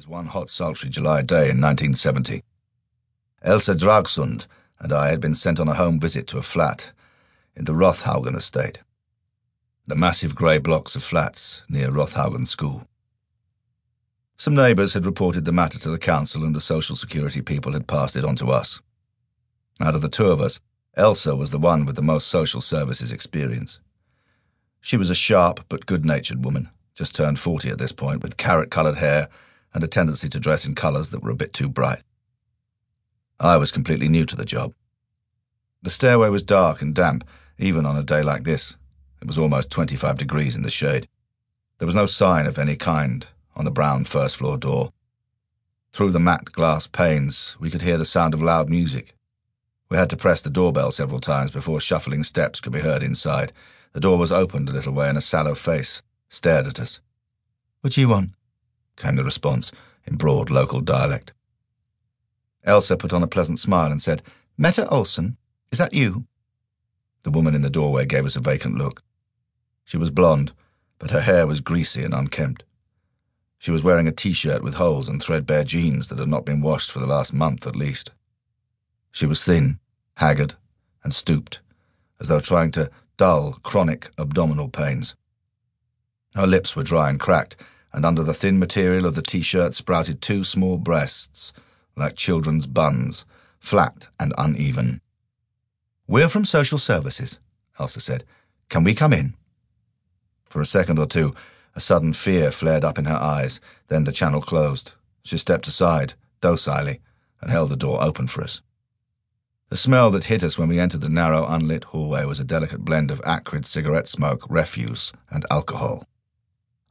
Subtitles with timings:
[0.00, 2.42] was one hot, sultry July day in 1970.
[3.42, 4.46] Elsa Dragsund
[4.78, 6.92] and I had been sent on a home visit to a flat
[7.54, 8.78] in the Rothaugen estate,
[9.86, 12.88] the massive grey blocks of flats near Rothaugen School.
[14.38, 17.86] Some neighbours had reported the matter to the council, and the social security people had
[17.86, 18.80] passed it on to us.
[19.82, 20.60] Out of the two of us,
[20.96, 23.80] Elsa was the one with the most social services experience.
[24.80, 28.38] She was a sharp but good natured woman, just turned 40 at this point, with
[28.38, 29.28] carrot coloured hair
[29.72, 32.02] and a tendency to dress in colours that were a bit too bright.
[33.38, 34.74] I was completely new to the job.
[35.82, 37.24] The stairway was dark and damp,
[37.58, 38.76] even on a day like this.
[39.20, 41.08] It was almost 25 degrees in the shade.
[41.78, 44.92] There was no sign of any kind on the brown first floor door.
[45.92, 49.14] Through the matte glass panes, we could hear the sound of loud music.
[49.88, 53.52] We had to press the doorbell several times before shuffling steps could be heard inside.
[53.92, 57.00] The door was opened a little way and a sallow face stared at us.
[57.80, 58.30] What do you want?
[59.00, 59.72] Came the response
[60.04, 61.32] in broad local dialect.
[62.64, 64.22] Elsa put on a pleasant smile and said,
[64.58, 65.38] Meta Olsen,
[65.72, 66.26] is that you?
[67.22, 69.02] The woman in the doorway gave us a vacant look.
[69.84, 70.52] She was blonde,
[70.98, 72.64] but her hair was greasy and unkempt.
[73.58, 76.60] She was wearing a t shirt with holes and threadbare jeans that had not been
[76.60, 78.10] washed for the last month at least.
[79.10, 79.78] She was thin,
[80.16, 80.54] haggard,
[81.02, 81.60] and stooped,
[82.20, 85.14] as though trying to dull chronic abdominal pains.
[86.34, 87.56] Her lips were dry and cracked,
[87.92, 91.52] and under the thin material of the t shirt sprouted two small breasts,
[91.96, 93.24] like children's buns,
[93.58, 95.00] flat and uneven.
[96.06, 97.38] We're from social services,
[97.78, 98.24] Elsa said.
[98.68, 99.34] Can we come in?
[100.44, 101.34] For a second or two,
[101.74, 104.92] a sudden fear flared up in her eyes, then the channel closed.
[105.22, 107.00] She stepped aside, docilely,
[107.40, 108.60] and held the door open for us.
[109.68, 112.84] The smell that hit us when we entered the narrow, unlit hallway was a delicate
[112.84, 116.04] blend of acrid cigarette smoke, refuse, and alcohol.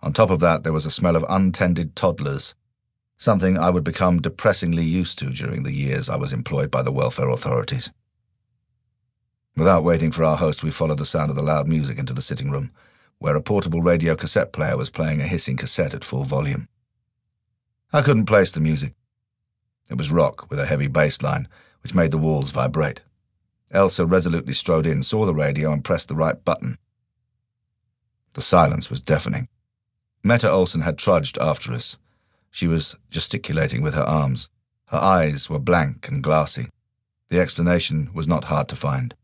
[0.02, 2.55] On top of that, there was a smell of untended toddlers,
[3.17, 6.92] something I would become depressingly used to during the years I was employed by the
[6.92, 7.92] welfare authorities.
[9.58, 12.21] Without waiting for our host, we followed the sound of the loud music into the
[12.21, 12.71] sitting room,
[13.17, 16.70] where a portable radio cassette player was playing a hissing cassette at full volume.
[17.92, 18.93] I couldn't place the music.
[19.89, 21.49] It was rock with a heavy bass line,
[21.83, 23.02] which made the walls vibrate.
[23.71, 26.77] Elsa resolutely strode in, saw the radio, and pressed the right button.
[28.36, 29.49] The silence was deafening.
[30.23, 31.97] Meta Olsen had trudged after us.
[32.52, 34.49] She was gesticulating with her arms.
[34.87, 36.67] Her eyes were blank and glassy.
[37.30, 39.15] The explanation was not hard to find.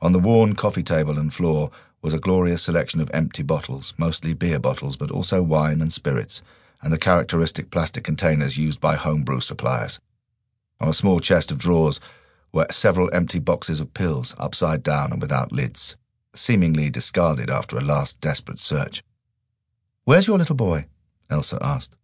[0.00, 4.34] On the worn coffee table and floor was a glorious selection of empty bottles, mostly
[4.34, 6.42] beer bottles, but also wine and spirits,
[6.82, 10.00] and the characteristic plastic containers used by homebrew suppliers.
[10.80, 12.00] On a small chest of drawers
[12.52, 15.96] were several empty boxes of pills, upside down and without lids,
[16.34, 19.04] seemingly discarded after a last desperate search.
[20.04, 20.86] Where's your little boy?
[21.30, 21.94] Elsa asked.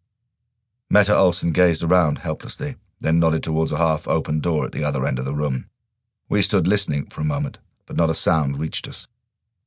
[0.88, 5.04] Meta Olsen gazed around helplessly, then nodded towards a half open door at the other
[5.04, 5.68] end of the room.
[6.28, 9.08] We stood listening for a moment, but not a sound reached us.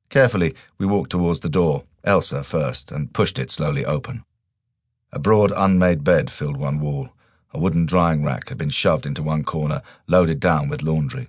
[0.07, 4.23] Carefully, we walked towards the door, Elsa first, and pushed it slowly open.
[5.11, 7.09] A broad, unmade bed filled one wall.
[7.53, 11.27] A wooden drying rack had been shoved into one corner, loaded down with laundry.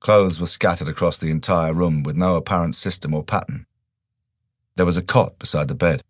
[0.00, 3.66] Clothes were scattered across the entire room with no apparent system or pattern.
[4.74, 6.02] There was a cot beside the bed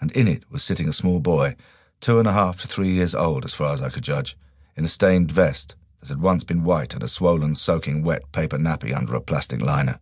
[0.00, 1.56] and in it was sitting a small boy,
[2.00, 4.36] two and a half to three years old as far as I could judge,
[4.76, 8.58] in a stained vest that had once been white and a swollen, soaking wet paper
[8.58, 10.00] nappy under a plastic liner.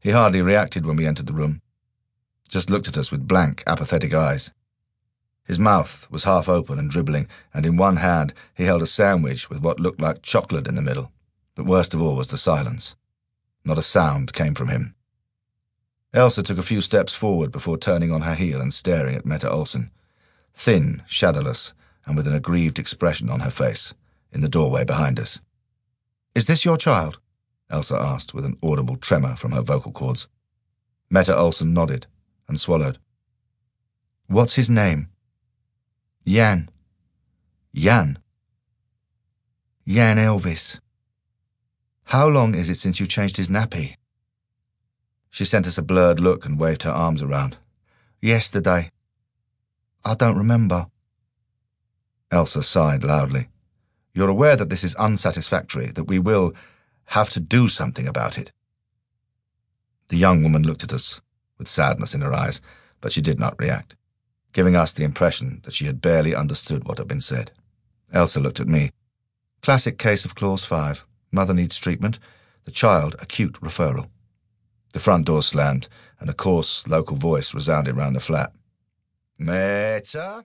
[0.00, 1.60] He hardly reacted when we entered the room,
[2.48, 4.50] just looked at us with blank, apathetic eyes.
[5.44, 9.48] His mouth was half open and dribbling, and in one hand he held a sandwich
[9.48, 11.12] with what looked like chocolate in the middle.
[11.54, 12.96] But worst of all was the silence.
[13.64, 14.94] Not a sound came from him.
[16.14, 19.50] Elsa took a few steps forward before turning on her heel and staring at Meta
[19.50, 19.90] Olsen,
[20.54, 21.74] thin, shadowless,
[22.06, 23.94] and with an aggrieved expression on her face,
[24.32, 25.40] in the doorway behind us.
[26.34, 27.18] Is this your child?
[27.70, 30.28] Elsa asked with an audible tremor from her vocal cords.
[31.10, 32.06] Meta Olsen nodded
[32.48, 32.98] and swallowed.
[34.26, 35.08] What's his name?
[36.26, 36.70] Jan.
[37.74, 38.18] Jan.
[39.86, 40.80] Jan Elvis.
[42.04, 43.96] How long is it since you changed his nappy?
[45.30, 47.56] She sent us a blurred look and waved her arms around.
[48.20, 48.90] Yesterday.
[50.04, 50.86] I don't remember.
[52.30, 53.48] Elsa sighed loudly.
[54.12, 56.54] You're aware that this is unsatisfactory, that we will
[57.06, 58.52] have to do something about it.
[60.08, 61.20] The young woman looked at us
[61.58, 62.60] with sadness in her eyes,
[63.00, 63.94] but she did not react,
[64.52, 67.52] giving us the impression that she had barely understood what had been said.
[68.12, 68.90] Elsa looked at me.
[69.62, 71.04] Classic case of Clause 5.
[71.30, 72.18] Mother needs treatment.
[72.64, 74.08] The child, acute referral.
[74.98, 75.86] The front door slammed,
[76.18, 78.52] and a coarse local voice resounded round the flat.
[79.38, 80.44] Meta?